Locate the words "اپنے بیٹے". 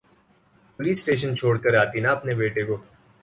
2.11-2.63